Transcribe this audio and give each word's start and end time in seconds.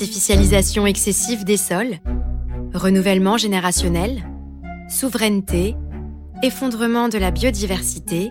artificialisation 0.00 0.86
excessive 0.86 1.44
des 1.44 1.56
sols, 1.56 1.98
renouvellement 2.72 3.36
générationnel, 3.36 4.22
souveraineté, 4.88 5.74
effondrement 6.44 7.08
de 7.08 7.18
la 7.18 7.32
biodiversité, 7.32 8.30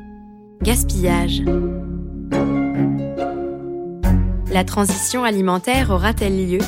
gaspillage. 0.64 1.44
La 4.50 4.64
transition 4.64 5.26
alimentaire 5.26 5.90
aura-t-elle 5.90 6.50
lieu? 6.50 6.62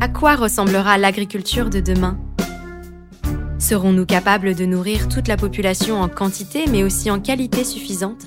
À 0.00 0.08
quoi 0.08 0.34
ressemblera 0.34 0.98
l'agriculture 0.98 1.70
de 1.70 1.78
demain? 1.78 2.18
Serons-nous 3.60 4.06
capables 4.06 4.56
de 4.56 4.64
nourrir 4.64 5.08
toute 5.08 5.28
la 5.28 5.36
population 5.36 6.00
en 6.00 6.08
quantité 6.08 6.64
mais 6.68 6.82
aussi 6.82 7.08
en 7.08 7.20
qualité 7.20 7.62
suffisante? 7.62 8.26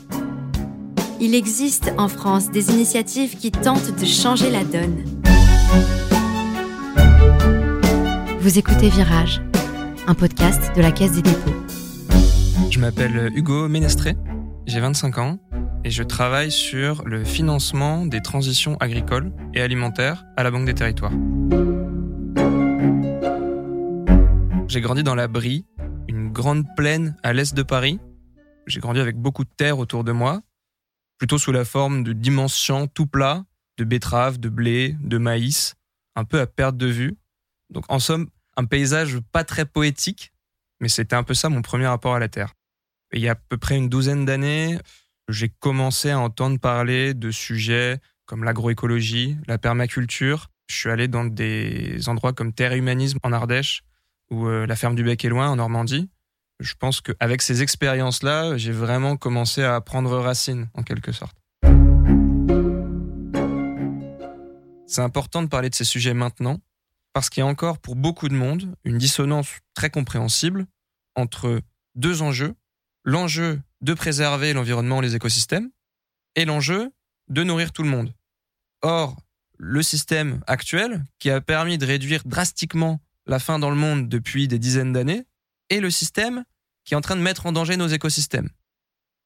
Il 1.20 1.36
existe 1.36 1.92
en 1.98 2.08
France 2.08 2.50
des 2.50 2.72
initiatives 2.72 3.36
qui 3.36 3.52
tentent 3.52 4.00
de 4.00 4.06
changer 4.06 4.50
la 4.50 4.64
donne. 4.64 5.15
Vous 8.40 8.60
écoutez 8.60 8.90
Virage, 8.90 9.42
un 10.08 10.14
podcast 10.14 10.76
de 10.76 10.82
la 10.82 10.92
Caisse 10.92 11.14
des 11.14 11.22
dépôts. 11.22 11.52
Je 12.70 12.80
m'appelle 12.80 13.32
Hugo 13.36 13.68
Ménestré, 13.68 14.16
j'ai 14.68 14.80
25 14.80 15.18
ans 15.18 15.40
et 15.84 15.92
je 15.92 16.04
travaille 16.04 16.52
sur 16.52 17.04
le 17.06 17.24
financement 17.24 18.06
des 18.06 18.22
transitions 18.22 18.76
agricoles 18.78 19.32
et 19.54 19.62
alimentaires 19.62 20.26
à 20.36 20.44
la 20.44 20.52
Banque 20.52 20.66
des 20.66 20.74
Territoires. 20.74 21.14
J'ai 24.68 24.82
grandi 24.82 25.04
dans 25.04 25.16
la 25.16 25.28
Brie, 25.28 25.66
une 26.08 26.32
grande 26.32 26.66
plaine 26.76 27.16
à 27.24 27.34
l'est 27.34 27.56
de 27.56 27.64
Paris. 27.64 28.00
J'ai 28.68 28.80
grandi 28.80 29.00
avec 29.00 29.16
beaucoup 29.16 29.44
de 29.44 29.50
terre 29.56 29.80
autour 29.80 30.04
de 30.04 30.12
moi, 30.12 30.42
plutôt 31.18 31.38
sous 31.38 31.52
la 31.52 31.66
forme 31.66 32.04
de 32.04 32.14
d'immenses 32.14 32.72
tout 32.94 33.06
plats, 33.06 33.46
de 33.78 33.84
betteraves, 33.84 34.40
de 34.40 34.50
blé, 34.50 34.96
de 35.02 35.18
maïs, 35.18 35.76
un 36.16 36.24
peu 36.24 36.40
à 36.40 36.48
perte 36.48 36.78
de 36.78 36.88
vue. 36.88 37.16
Donc 37.70 37.86
en 37.90 38.00
somme, 38.00 38.30
un 38.58 38.66
paysage 38.66 39.20
pas 39.32 39.44
très 39.44 39.66
poétique, 39.66 40.32
mais 40.80 40.90
c'était 40.90 41.16
un 41.16 41.24
peu 41.24 41.34
ça 41.34 41.50
mon 41.50 41.62
premier 41.62 41.88
rapport 41.88 42.16
à 42.16 42.20
la 42.20 42.30
Terre. 42.30 42.54
il 43.14 43.22
y 43.22 43.28
a 43.28 43.34
à 43.34 43.36
peu 43.36 43.58
près 43.58 43.78
une 43.78 43.90
douzaine 43.90 44.26
d'années, 44.26 44.78
j'ai 45.30 45.50
commencé 45.50 46.12
à 46.12 46.20
entendre 46.20 46.60
parler 46.60 47.14
de 47.14 47.32
sujets 47.32 48.00
comme 48.26 48.44
l'agroécologie, 48.44 49.38
la 49.48 49.58
permaculture. 49.58 50.50
Je 50.68 50.76
suis 50.76 50.90
allé 50.90 51.08
dans 51.08 51.26
des 51.26 52.10
endroits 52.10 52.34
comme 52.34 52.54
Terre 52.54 52.74
et 52.74 52.78
Humanisme 52.78 53.20
en 53.24 53.32
Ardèche 53.32 53.84
ou 54.32 54.48
euh, 54.48 54.66
la 54.66 54.76
ferme 54.76 54.96
du 54.96 55.04
Bec 55.04 55.24
et 55.24 55.30
Loin 55.30 55.50
en 55.50 55.56
Normandie. 55.56 56.10
Je 56.60 56.74
pense 56.74 57.02
qu'avec 57.02 57.42
ces 57.42 57.62
expériences-là, 57.62 58.58
j'ai 58.58 58.72
vraiment 58.72 59.18
commencé 59.18 59.64
à 59.64 59.80
prendre 59.82 60.18
racine 60.18 60.70
en 60.74 60.84
quelque 60.84 61.12
sorte. 61.12 61.38
C'est 64.88 65.02
important 65.02 65.42
de 65.42 65.48
parler 65.48 65.70
de 65.70 65.76
ces 65.76 65.84
sujets 65.84 66.14
maintenant 66.14 66.60
parce 67.14 67.30
qu'il 67.30 67.42
y 67.42 67.44
a 67.44 67.48
encore 67.48 67.80
pour 67.80 67.96
beaucoup 67.96 68.30
de 68.30 68.36
monde 68.36 68.76
une 68.84 68.98
dissonance 68.98 69.48
très 69.74 69.90
compréhensible 69.90 70.68
entre 71.16 71.62
deux 71.96 72.22
enjeux. 72.22 72.56
L'enjeu 73.04 73.62
de 73.82 73.94
préserver 73.94 74.54
l'environnement 74.54 75.02
les 75.02 75.16
écosystèmes 75.16 75.70
et 76.36 76.46
l'enjeu 76.46 76.92
de 77.30 77.44
nourrir 77.44 77.72
tout 77.72 77.84
le 77.84 77.90
monde. 77.90 78.14
Or, 78.82 79.16
le 79.58 79.82
système 79.82 80.42
actuel, 80.48 81.04
qui 81.20 81.30
a 81.30 81.42
permis 81.42 81.78
de 81.78 81.86
réduire 81.86 82.22
drastiquement 82.26 83.00
la 83.26 83.40
faim 83.40 83.60
dans 83.60 83.70
le 83.70 83.76
monde 83.76 84.10
depuis 84.10 84.48
des 84.48 84.60
dizaines 84.60 84.94
d'années, 84.94 85.26
est 85.70 85.80
le 85.80 85.90
système 85.90 86.44
qui 86.84 86.94
est 86.94 86.98
en 86.98 87.02
train 87.02 87.16
de 87.16 87.22
mettre 87.22 87.46
en 87.46 87.52
danger 87.52 87.78
nos 87.78 87.88
écosystèmes. 87.88 88.50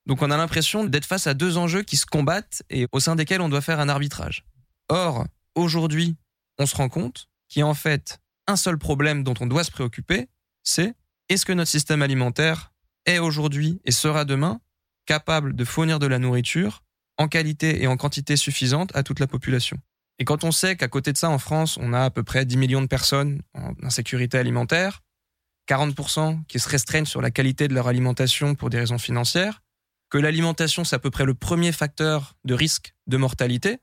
Donc 0.06 0.22
on 0.22 0.32
a 0.32 0.38
l'impression 0.38 0.86
d'être 0.86 1.06
face 1.06 1.28
à 1.28 1.34
deux 1.34 1.58
enjeux 1.58 1.84
qui 1.84 1.98
se 1.98 2.06
combattent 2.06 2.64
et 2.70 2.88
au 2.92 3.00
sein 3.00 3.16
desquels 3.16 3.42
on 3.42 3.50
doit 3.50 3.62
faire 3.62 3.80
un 3.80 3.90
arbitrage. 3.90 4.46
Or, 4.88 5.26
aujourd'hui, 5.62 6.16
on 6.58 6.66
se 6.66 6.76
rend 6.76 6.90
compte 6.90 7.30
qu'il 7.48 7.62
y 7.62 7.64
a 7.64 7.68
en 7.68 7.74
fait 7.74 8.20
un 8.48 8.56
seul 8.56 8.78
problème 8.78 9.24
dont 9.24 9.36
on 9.40 9.48
doit 9.48 9.64
se 9.64 9.72
préoccuper, 9.72 10.28
c'est 10.64 10.94
est-ce 11.30 11.46
que 11.46 11.54
notre 11.54 11.70
système 11.70 12.02
alimentaire 12.02 12.74
est 13.06 13.20
aujourd'hui 13.20 13.80
et 13.86 13.92
sera 13.92 14.26
demain 14.26 14.60
capable 15.06 15.56
de 15.56 15.64
fournir 15.66 16.00
de 16.00 16.08
la 16.08 16.20
nourriture 16.20 16.84
en 17.18 17.28
qualité 17.28 17.82
et 17.82 17.88
en 17.88 17.98
quantité 17.98 18.36
suffisante 18.36 18.96
à 18.96 19.04
toute 19.04 19.20
la 19.20 19.28
population? 19.28 19.78
Et 20.20 20.26
quand 20.26 20.44
on 20.44 20.52
sait 20.52 20.76
qu'à 20.76 20.88
côté 20.88 21.14
de 21.14 21.18
ça, 21.18 21.30
en 21.30 21.38
France, 21.38 21.78
on 21.80 21.94
a 21.94 22.04
à 22.04 22.10
peu 22.10 22.24
près 22.24 22.46
10 22.46 22.58
millions 22.58 22.82
de 22.82 22.88
personnes 22.88 23.42
en 23.54 23.74
insécurité 23.84 24.38
alimentaire, 24.38 25.02
40% 25.70 26.46
qui 26.48 26.60
se 26.60 26.68
restreignent 26.68 27.06
sur 27.06 27.22
la 27.22 27.32
qualité 27.32 27.68
de 27.68 27.74
leur 27.74 27.88
alimentation 27.88 28.56
pour 28.56 28.70
des 28.70 28.80
raisons 28.80 28.98
financières, 28.98 29.62
que 30.10 30.18
l'alimentation, 30.18 30.84
c'est 30.84 30.96
à 30.96 31.00
peu 31.00 31.12
près 31.12 31.26
le 31.26 31.36
premier 31.36 31.72
facteur 31.72 32.36
de 32.44 32.54
risque 32.54 32.96
de 33.08 33.18
mortalité, 33.18 33.80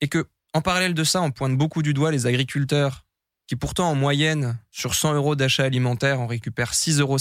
et 0.00 0.08
que 0.08 0.28
en 0.54 0.62
parallèle 0.62 0.94
de 0.94 1.04
ça, 1.04 1.20
on 1.20 1.32
pointe 1.32 1.58
beaucoup 1.58 1.82
du 1.82 1.92
doigt 1.92 2.12
les 2.12 2.26
agriculteurs 2.26 3.04
qui 3.46 3.56
pourtant 3.56 3.90
en 3.90 3.94
moyenne, 3.94 4.58
sur 4.70 4.94
100 4.94 5.14
euros 5.14 5.36
d'achat 5.36 5.64
alimentaire, 5.64 6.20
en 6.20 6.26
récupèrent 6.26 6.72
6,50 6.72 7.00
euros. 7.00 7.18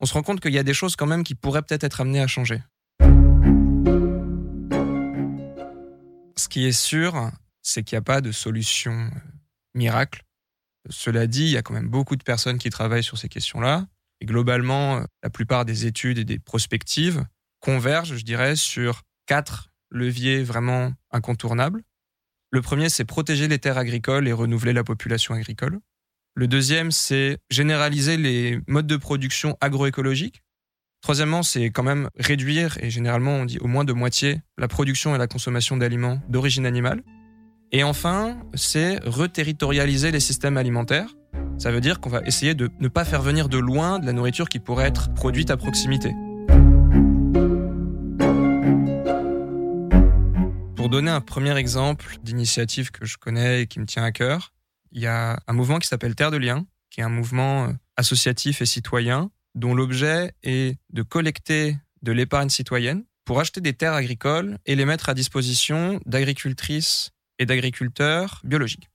On 0.00 0.06
se 0.06 0.12
rend 0.12 0.22
compte 0.22 0.40
qu'il 0.40 0.52
y 0.52 0.58
a 0.58 0.62
des 0.62 0.74
choses 0.74 0.96
quand 0.96 1.06
même 1.06 1.24
qui 1.24 1.34
pourraient 1.34 1.62
peut-être 1.62 1.84
être 1.84 2.02
amenées 2.02 2.20
à 2.20 2.26
changer. 2.26 2.60
Ce 6.36 6.48
qui 6.48 6.66
est 6.66 6.72
sûr, 6.72 7.30
c'est 7.62 7.82
qu'il 7.82 7.96
n'y 7.96 8.00
a 8.00 8.02
pas 8.02 8.20
de 8.20 8.30
solution 8.30 8.92
euh, 8.92 9.18
miracle. 9.74 10.22
Cela 10.90 11.26
dit, 11.26 11.44
il 11.44 11.50
y 11.50 11.56
a 11.56 11.62
quand 11.62 11.72
même 11.72 11.88
beaucoup 11.88 12.16
de 12.16 12.22
personnes 12.22 12.58
qui 12.58 12.68
travaillent 12.68 13.02
sur 13.02 13.16
ces 13.16 13.28
questions-là. 13.28 13.86
Et 14.20 14.26
globalement, 14.26 14.96
euh, 14.96 15.04
la 15.22 15.30
plupart 15.30 15.64
des 15.64 15.86
études 15.86 16.18
et 16.18 16.24
des 16.24 16.38
prospectives 16.38 17.24
convergent, 17.60 18.16
je 18.16 18.24
dirais, 18.24 18.54
sur 18.54 19.02
quatre 19.24 19.70
leviers 19.90 20.42
vraiment 20.42 20.92
incontournables. 21.10 21.82
Le 22.56 22.62
premier, 22.62 22.88
c'est 22.88 23.04
protéger 23.04 23.48
les 23.48 23.58
terres 23.58 23.76
agricoles 23.76 24.26
et 24.26 24.32
renouveler 24.32 24.72
la 24.72 24.82
population 24.82 25.34
agricole. 25.34 25.78
Le 26.34 26.48
deuxième, 26.48 26.90
c'est 26.90 27.36
généraliser 27.50 28.16
les 28.16 28.60
modes 28.66 28.86
de 28.86 28.96
production 28.96 29.58
agroécologiques. 29.60 30.42
Troisièmement, 31.02 31.42
c'est 31.42 31.66
quand 31.66 31.82
même 31.82 32.08
réduire, 32.18 32.78
et 32.80 32.88
généralement 32.88 33.32
on 33.32 33.44
dit 33.44 33.58
au 33.58 33.66
moins 33.66 33.84
de 33.84 33.92
moitié, 33.92 34.40
la 34.56 34.68
production 34.68 35.14
et 35.14 35.18
la 35.18 35.26
consommation 35.26 35.76
d'aliments 35.76 36.18
d'origine 36.30 36.64
animale. 36.64 37.02
Et 37.72 37.84
enfin, 37.84 38.38
c'est 38.54 39.00
reterritorialiser 39.04 40.10
les 40.10 40.20
systèmes 40.20 40.56
alimentaires. 40.56 41.14
Ça 41.58 41.70
veut 41.70 41.82
dire 41.82 42.00
qu'on 42.00 42.08
va 42.08 42.22
essayer 42.22 42.54
de 42.54 42.70
ne 42.80 42.88
pas 42.88 43.04
faire 43.04 43.20
venir 43.20 43.50
de 43.50 43.58
loin 43.58 43.98
de 43.98 44.06
la 44.06 44.14
nourriture 44.14 44.48
qui 44.48 44.60
pourrait 44.60 44.86
être 44.86 45.12
produite 45.12 45.50
à 45.50 45.58
proximité. 45.58 46.14
Pour 50.86 50.92
donner 50.92 51.10
un 51.10 51.20
premier 51.20 51.56
exemple 51.56 52.16
d'initiative 52.22 52.92
que 52.92 53.04
je 53.04 53.18
connais 53.18 53.62
et 53.62 53.66
qui 53.66 53.80
me 53.80 53.86
tient 53.86 54.04
à 54.04 54.12
cœur, 54.12 54.52
il 54.92 55.02
y 55.02 55.08
a 55.08 55.36
un 55.48 55.52
mouvement 55.52 55.80
qui 55.80 55.88
s'appelle 55.88 56.14
Terre 56.14 56.30
de 56.30 56.36
Liens, 56.36 56.64
qui 56.90 57.00
est 57.00 57.02
un 57.02 57.08
mouvement 57.08 57.64
euh, 57.64 57.72
associatif 57.96 58.62
et 58.62 58.66
citoyen 58.66 59.32
dont 59.56 59.74
l'objet 59.74 60.32
est 60.44 60.78
de 60.90 61.02
collecter 61.02 61.76
de 62.02 62.12
l'épargne 62.12 62.50
citoyenne 62.50 63.02
pour 63.24 63.40
acheter 63.40 63.60
des 63.60 63.72
terres 63.72 63.94
agricoles 63.94 64.58
et 64.64 64.76
les 64.76 64.84
mettre 64.84 65.08
à 65.08 65.14
disposition 65.14 66.00
d'agricultrices 66.06 67.10
et 67.40 67.46
d'agriculteurs 67.46 68.40
biologiques. 68.44 68.88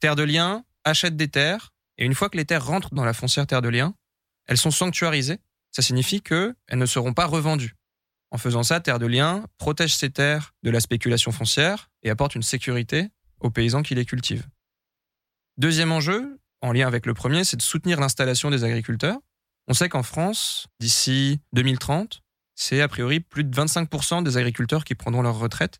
Terre 0.00 0.16
de 0.16 0.22
Liens 0.22 0.64
achète 0.84 1.14
des 1.14 1.28
terres 1.28 1.74
et 1.98 2.06
une 2.06 2.14
fois 2.14 2.30
que 2.30 2.38
les 2.38 2.46
terres 2.46 2.64
rentrent 2.64 2.94
dans 2.94 3.04
la 3.04 3.12
foncière 3.12 3.46
Terre 3.46 3.60
de 3.60 3.68
Liens, 3.68 3.94
elles 4.46 4.56
sont 4.56 4.70
sanctuarisées. 4.70 5.40
Ça 5.72 5.82
signifie 5.82 6.22
qu'elles 6.22 6.54
ne 6.72 6.86
seront 6.86 7.12
pas 7.12 7.26
revendues. 7.26 7.74
En 8.30 8.38
faisant 8.38 8.62
ça, 8.62 8.80
Terre 8.80 8.98
de 8.98 9.06
Liens 9.06 9.44
protège 9.58 9.94
ses 9.94 10.10
terres 10.10 10.54
de 10.62 10.70
la 10.70 10.80
spéculation 10.80 11.32
foncière 11.32 11.90
et 12.02 12.10
apporte 12.10 12.34
une 12.34 12.42
sécurité 12.42 13.08
aux 13.40 13.50
paysans 13.50 13.82
qui 13.82 13.94
les 13.94 14.04
cultivent. 14.04 14.46
Deuxième 15.58 15.92
enjeu, 15.92 16.38
en 16.60 16.72
lien 16.72 16.86
avec 16.86 17.06
le 17.06 17.14
premier, 17.14 17.44
c'est 17.44 17.56
de 17.56 17.62
soutenir 17.62 18.00
l'installation 18.00 18.50
des 18.50 18.64
agriculteurs. 18.64 19.18
On 19.68 19.74
sait 19.74 19.88
qu'en 19.88 20.02
France, 20.02 20.66
d'ici 20.80 21.40
2030, 21.52 22.22
c'est 22.54 22.80
a 22.80 22.88
priori 22.88 23.20
plus 23.20 23.44
de 23.44 23.54
25% 23.54 24.22
des 24.22 24.36
agriculteurs 24.36 24.84
qui 24.84 24.94
prendront 24.94 25.22
leur 25.22 25.38
retraite. 25.38 25.78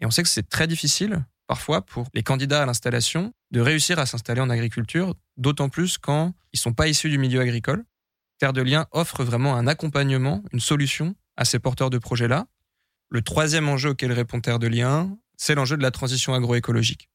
Et 0.00 0.06
on 0.06 0.10
sait 0.10 0.22
que 0.22 0.28
c'est 0.28 0.48
très 0.48 0.66
difficile, 0.66 1.24
parfois, 1.46 1.84
pour 1.84 2.08
les 2.12 2.22
candidats 2.22 2.62
à 2.62 2.66
l'installation, 2.66 3.32
de 3.50 3.60
réussir 3.60 3.98
à 3.98 4.06
s'installer 4.06 4.40
en 4.40 4.50
agriculture, 4.50 5.14
d'autant 5.36 5.68
plus 5.68 5.98
quand 5.98 6.34
ils 6.52 6.56
ne 6.56 6.60
sont 6.60 6.72
pas 6.74 6.88
issus 6.88 7.08
du 7.08 7.18
milieu 7.18 7.40
agricole. 7.40 7.84
Terre 8.38 8.52
de 8.52 8.60
Liens 8.60 8.86
offre 8.90 9.24
vraiment 9.24 9.56
un 9.56 9.66
accompagnement, 9.66 10.42
une 10.52 10.60
solution 10.60 11.14
à 11.36 11.44
ces 11.44 11.58
porteurs 11.58 11.90
de 11.90 11.98
projets-là. 11.98 12.46
Le 13.10 13.22
troisième 13.22 13.68
enjeu 13.68 13.90
auquel 13.90 14.12
répond 14.12 14.40
Terre 14.40 14.58
de 14.58 14.66
Liens, 14.66 15.16
c'est 15.36 15.54
l'enjeu 15.54 15.76
de 15.76 15.82
la 15.82 15.90
transition 15.90 16.34
agroécologique. 16.34 17.10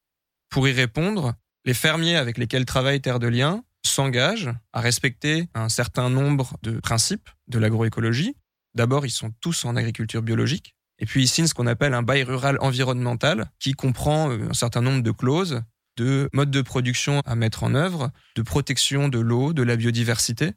Pour 0.50 0.68
y 0.68 0.72
répondre, 0.72 1.34
les 1.66 1.74
fermiers 1.74 2.16
avec 2.16 2.38
lesquels 2.38 2.66
travaille 2.66 3.02
Terre 3.02 3.20
de 3.20 3.28
Liens 3.28 3.64
s'engagent 3.84 4.52
à 4.74 4.82
respecter 4.82 5.48
un 5.54 5.70
certain 5.70 6.10
nombre 6.10 6.58
de 6.62 6.80
principes 6.80 7.30
de 7.48 7.60
l'agroécologie. 7.60 8.36
D'abord, 8.76 9.06
ils 9.06 9.12
sont 9.12 9.32
tous 9.42 9.66
en 9.66 9.76
agriculture 9.76 10.22
biologique. 10.22 10.76
Et 11.00 11.06
puis, 11.06 11.24
ils 11.24 11.28
signent 11.28 11.48
ce 11.48 11.54
qu'on 11.54 11.68
appelle 11.68 11.94
un 11.94 12.04
bail 12.04 12.24
rural 12.24 12.58
environnemental 12.62 13.50
qui 13.60 13.74
comprend 13.74 14.30
euh, 14.30 14.50
un 14.50 14.54
certain 14.54 14.82
nombre 14.82 15.02
de 15.02 15.12
clauses 15.12 15.64
de 15.98 16.30
modes 16.34 16.52
de 16.52 16.62
production 16.62 17.22
à 17.26 17.36
mettre 17.36 17.64
en 17.64 17.76
œuvre, 17.76 18.12
de 18.36 18.42
protection 18.42 19.10
de 19.10 19.20
l'eau, 19.20 19.54
de 19.54 19.64
la 19.64 19.76
biodiversité. 19.76 20.54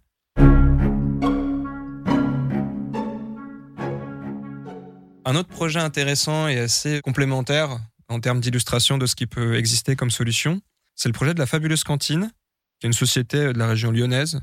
Un 5.27 5.37
autre 5.37 5.49
projet 5.49 5.81
intéressant 5.81 6.49
et 6.49 6.59
assez 6.59 7.01
complémentaire 7.03 7.79
en 8.09 8.21
termes 8.21 8.41
d'illustration 8.41 8.99
de 8.99 9.07
ce 9.07 9.17
qui 9.17 9.27
peut 9.27 9.57
exister 9.57 9.97
comme 9.97 10.11
solution. 10.11 10.61
C'est 10.97 11.09
le 11.09 11.15
projet 11.15 11.33
de 11.33 11.39
la 11.39 11.47
Fabuleuse 11.47 11.83
Cantine, 11.83 12.31
qui 12.79 12.87
est 12.87 12.89
une 12.89 12.93
société 12.93 13.39
de 13.39 13.59
la 13.59 13.67
région 13.67 13.91
lyonnaise. 13.91 14.41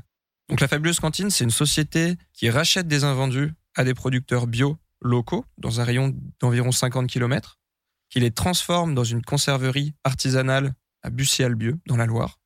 Donc 0.48 0.60
la 0.60 0.66
Fabuleuse 0.66 0.98
Cantine, 0.98 1.30
c'est 1.30 1.44
une 1.44 1.50
société 1.50 2.16
qui 2.32 2.50
rachète 2.50 2.88
des 2.88 3.04
invendus 3.04 3.52
à 3.76 3.84
des 3.84 3.94
producteurs 3.94 4.48
bio 4.48 4.76
locaux 5.00 5.44
dans 5.56 5.80
un 5.80 5.84
rayon 5.84 6.16
d'environ 6.40 6.72
50 6.72 7.06
km, 7.06 7.60
qui 8.10 8.18
les 8.18 8.32
transforme 8.32 8.94
dans 8.94 9.04
une 9.04 9.22
conserverie 9.22 9.94
artisanale 10.02 10.74
à 11.02 11.10
Bussy-Albieux, 11.10 11.78
dans 11.86 11.96
la 11.96 12.06
Loire, 12.06 12.40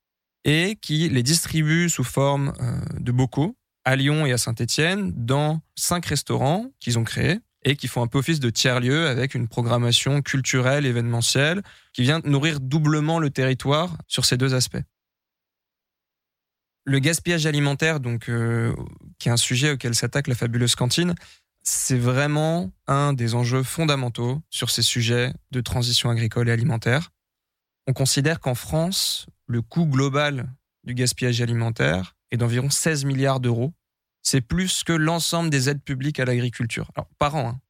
et 0.45 0.77
qui 0.83 1.09
les 1.09 1.23
distribue 1.23 1.89
sous 1.89 2.05
forme 2.05 2.53
euh, 2.61 2.81
de 3.01 3.13
bocaux 3.13 3.57
à 3.87 3.97
Lyon 3.97 4.27
et 4.27 4.33
à 4.33 4.39
Saint-Étienne 4.39 5.13
dans 5.15 5.63
cinq 5.75 6.05
restaurants 6.07 6.67
qu'ils 6.81 6.99
ont 6.99 7.05
créés 7.05 7.41
et 7.67 7.75
qui 7.75 7.89
font 7.89 8.01
un 8.01 8.07
peu 8.07 8.19
office 8.19 8.39
de 8.39 8.49
tiers-lieu 8.49 9.09
avec 9.09 9.35
une 9.35 9.49
programmation 9.49 10.23
culturelle, 10.23 10.87
événementielle, 10.87 11.63
qui 11.93 12.03
vient 12.03 12.21
nourrir 12.25 12.61
doublement 12.61 13.19
le 13.19 13.29
territoire 13.29 13.99
sur 14.07 14.25
ces 14.25 14.37
deux 14.37 14.55
aspects. 14.55 14.83
Le 16.85 17.01
gaspillage 17.01 17.45
alimentaire, 17.45 17.99
donc, 17.99 18.29
euh, 18.29 18.73
qui 19.19 19.29
est 19.29 19.33
un 19.33 19.37
sujet 19.37 19.73
auquel 19.73 19.97
s'attaque 19.97 20.29
la 20.29 20.37
fabuleuse 20.37 20.77
cantine, 20.77 21.17
c'est 21.65 21.99
vraiment 21.99 22.71
un 22.87 23.13
des 23.13 23.35
enjeux 23.35 23.65
fondamentaux 23.65 24.41
sur 24.49 24.71
ces 24.71 24.83
sujets 24.83 25.33
de 25.51 25.61
transition 25.61 26.09
agricole 26.09 26.49
et 26.49 26.53
alimentaire. 26.53 27.11
On 27.89 27.93
considère 27.93 28.39
qu'en 28.39 28.55
France, 28.55 29.27
le 29.49 29.61
coût 29.61 29.87
global 29.87 30.49
du 30.85 30.95
gaspillage 30.95 31.41
alimentaire 31.41 32.15
est 32.31 32.37
d'environ 32.37 32.71
16 32.71 33.05
milliards 33.05 33.41
d'euros. 33.41 33.73
C'est 34.27 34.41
plus 34.41 34.83
que 34.83 34.93
l'ensemble 34.93 35.51
des 35.51 35.69
aides 35.69 35.85
publiques 35.85 36.19
à 36.19 36.25
l'agriculture. 36.25 36.91
Alors, 36.97 37.09
par 37.17 37.37
an. 37.37 37.49
Hein. 37.51 37.61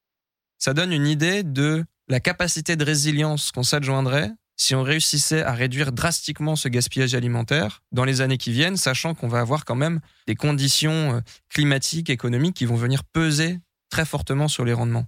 Ça 0.57 0.73
donne 0.73 0.91
une 0.91 1.05
idée 1.05 1.43
de 1.43 1.85
la 2.07 2.19
capacité 2.19 2.75
de 2.75 2.83
résilience 2.83 3.51
qu'on 3.51 3.61
s'adjoindrait 3.61 4.31
si 4.55 4.73
on 4.73 4.81
réussissait 4.81 5.43
à 5.43 5.53
réduire 5.53 5.91
drastiquement 5.91 6.55
ce 6.55 6.67
gaspillage 6.67 7.13
alimentaire 7.13 7.83
dans 7.91 8.05
les 8.05 8.21
années 8.21 8.39
qui 8.39 8.51
viennent, 8.51 8.75
sachant 8.75 9.13
qu'on 9.13 9.27
va 9.27 9.39
avoir 9.39 9.65
quand 9.65 9.75
même 9.75 9.99
des 10.25 10.33
conditions 10.33 11.17
euh, 11.17 11.21
climatiques, 11.49 12.09
économiques 12.09 12.55
qui 12.55 12.65
vont 12.65 12.75
venir 12.75 13.03
peser 13.03 13.59
très 13.91 14.03
fortement 14.03 14.47
sur 14.47 14.65
les 14.65 14.73
rendements. 14.73 15.05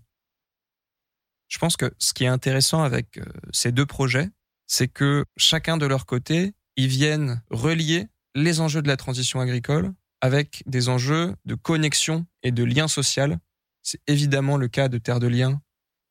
Je 1.48 1.58
pense 1.58 1.78
que 1.78 1.92
ce 1.98 2.14
qui 2.14 2.26
est 2.26 2.28
intéressant 2.28 2.84
avec 2.84 3.18
euh, 3.18 3.26
ces 3.52 3.72
deux 3.72 3.88
projets, 3.88 4.30
c'est 4.68 4.88
que 4.88 5.26
chacun 5.36 5.78
de 5.78 5.88
leur 5.88 6.06
côté, 6.06 6.54
ils 6.76 6.90
viennent 6.90 7.42
relier 7.50 8.06
les 8.36 8.60
enjeux 8.60 8.84
de 8.84 8.88
la 8.88 8.98
transition 8.98 9.40
agricole 9.40 9.96
avec 10.22 10.64
des 10.66 10.90
enjeux 10.90 11.36
de 11.46 11.56
connexion 11.56 12.26
et 12.44 12.52
de 12.52 12.64
lien 12.64 12.88
social. 12.88 13.40
C'est 13.82 14.02
évidemment 14.08 14.58
le 14.58 14.68
cas 14.68 14.88
de 14.88 14.98
Terre 14.98 15.20
de 15.20 15.28
Liens, 15.28 15.62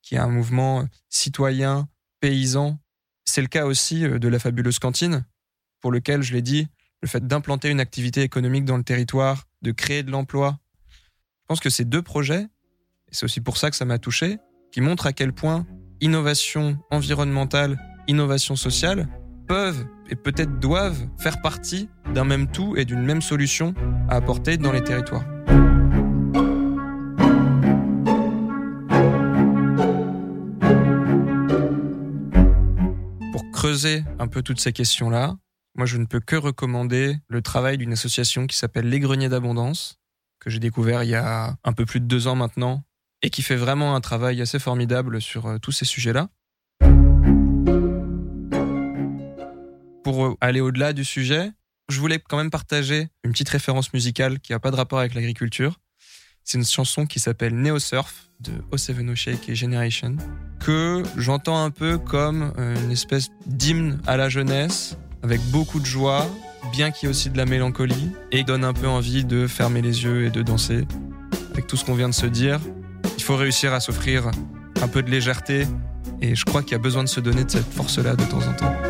qui 0.02 0.14
est 0.14 0.18
un 0.18 0.28
mouvement 0.28 0.80
euh, 0.80 0.84
citoyen, 1.08 1.88
paysan, 2.20 2.80
c'est 3.24 3.42
le 3.42 3.48
cas 3.48 3.66
aussi 3.66 4.04
euh, 4.04 4.18
de 4.18 4.28
la 4.28 4.38
fabuleuse 4.38 4.78
cantine, 4.78 5.26
pour 5.80 5.92
lequel, 5.92 6.22
je 6.22 6.32
l'ai 6.32 6.42
dit, 6.42 6.68
le 7.02 7.08
fait 7.08 7.26
d'implanter 7.26 7.68
une 7.68 7.80
activité 7.80 8.22
économique 8.22 8.64
dans 8.64 8.76
le 8.76 8.82
territoire, 8.82 9.44
de 9.62 9.70
créer 9.70 10.02
de 10.02 10.10
l'emploi. 10.10 10.58
Je 10.90 11.44
pense 11.46 11.60
que 11.60 11.70
ces 11.70 11.84
deux 11.84 12.02
projets, 12.02 12.42
et 12.42 13.12
c'est 13.12 13.24
aussi 13.24 13.40
pour 13.40 13.58
ça 13.58 13.70
que 13.70 13.76
ça 13.76 13.84
m'a 13.84 13.98
touché, 13.98 14.38
qui 14.72 14.80
montrent 14.80 15.06
à 15.06 15.12
quel 15.12 15.32
point 15.32 15.66
innovation 16.00 16.78
environnementale, 16.90 17.78
innovation 18.06 18.56
sociale 18.56 19.08
peuvent 19.46 19.86
et 20.08 20.16
peut-être 20.16 20.58
doivent 20.58 21.08
faire 21.18 21.40
partie 21.42 21.88
d'un 22.14 22.24
même 22.24 22.50
tout 22.50 22.76
et 22.76 22.84
d'une 22.84 23.02
même 23.02 23.22
solution 23.22 23.74
à 24.08 24.16
apporter 24.16 24.56
dans 24.56 24.72
les 24.72 24.82
territoires. 24.82 25.24
creuser 33.58 34.04
un 34.20 34.28
peu 34.28 34.40
toutes 34.40 34.60
ces 34.60 34.72
questions-là, 34.72 35.34
moi 35.74 35.84
je 35.84 35.96
ne 35.96 36.04
peux 36.04 36.20
que 36.20 36.36
recommander 36.36 37.16
le 37.26 37.42
travail 37.42 37.76
d'une 37.76 37.92
association 37.92 38.46
qui 38.46 38.56
s'appelle 38.56 38.88
Les 38.88 39.00
Greniers 39.00 39.28
d'Abondance, 39.28 39.98
que 40.38 40.48
j'ai 40.48 40.60
découvert 40.60 41.02
il 41.02 41.10
y 41.10 41.16
a 41.16 41.56
un 41.64 41.72
peu 41.72 41.84
plus 41.84 41.98
de 41.98 42.06
deux 42.06 42.28
ans 42.28 42.36
maintenant, 42.36 42.84
et 43.20 43.30
qui 43.30 43.42
fait 43.42 43.56
vraiment 43.56 43.96
un 43.96 44.00
travail 44.00 44.40
assez 44.40 44.60
formidable 44.60 45.20
sur 45.20 45.46
euh, 45.46 45.58
tous 45.58 45.72
ces 45.72 45.84
sujets-là. 45.84 46.28
Pour 50.04 50.24
euh, 50.24 50.36
aller 50.40 50.60
au-delà 50.60 50.92
du 50.92 51.04
sujet, 51.04 51.50
je 51.88 52.00
voulais 52.00 52.18
quand 52.18 52.36
même 52.36 52.50
partager 52.50 53.08
une 53.24 53.32
petite 53.32 53.48
référence 53.48 53.92
musicale 53.92 54.40
qui 54.40 54.52
n'a 54.52 54.58
pas 54.58 54.70
de 54.70 54.76
rapport 54.76 54.98
avec 54.98 55.14
l'agriculture. 55.14 55.80
C'est 56.44 56.58
une 56.58 56.64
chanson 56.64 57.06
qui 57.06 57.18
s'appelle 57.18 57.54
Neo 57.54 57.78
Surf 57.78 58.30
de 58.40 58.52
O7 58.72 59.14
Shake 59.14 59.48
et 59.48 59.54
Generation, 59.54 60.16
que 60.60 61.02
j'entends 61.16 61.62
un 61.64 61.70
peu 61.70 61.98
comme 61.98 62.52
euh, 62.58 62.76
une 62.84 62.90
espèce 62.90 63.28
d'hymne 63.46 64.00
à 64.06 64.16
la 64.16 64.28
jeunesse, 64.28 64.96
avec 65.22 65.40
beaucoup 65.50 65.80
de 65.80 65.86
joie, 65.86 66.26
bien 66.72 66.90
qu'il 66.90 67.06
y 67.06 67.06
ait 67.06 67.10
aussi 67.10 67.30
de 67.30 67.36
la 67.36 67.46
mélancolie, 67.46 68.10
et 68.30 68.44
donne 68.44 68.64
un 68.64 68.72
peu 68.72 68.86
envie 68.86 69.24
de 69.24 69.46
fermer 69.46 69.82
les 69.82 70.04
yeux 70.04 70.26
et 70.26 70.30
de 70.30 70.42
danser. 70.42 70.86
Avec 71.52 71.66
tout 71.66 71.76
ce 71.76 71.84
qu'on 71.84 71.94
vient 71.94 72.08
de 72.08 72.14
se 72.14 72.26
dire, 72.26 72.60
il 73.16 73.22
faut 73.22 73.36
réussir 73.36 73.74
à 73.74 73.80
s'offrir 73.80 74.30
un 74.80 74.88
peu 74.88 75.02
de 75.02 75.10
légèreté, 75.10 75.66
et 76.20 76.34
je 76.34 76.44
crois 76.44 76.62
qu'il 76.62 76.72
y 76.72 76.76
a 76.76 76.78
besoin 76.78 77.02
de 77.02 77.08
se 77.08 77.20
donner 77.20 77.44
de 77.44 77.50
cette 77.50 77.70
force-là 77.72 78.14
de 78.14 78.24
temps 78.24 78.46
en 78.46 78.54
temps. 78.54 78.87